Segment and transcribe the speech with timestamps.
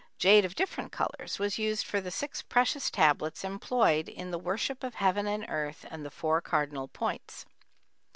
[0.17, 4.83] Jade of different colors was used for the six precious tablets employed in the worship
[4.83, 7.45] of heaven and earth and the four cardinal points.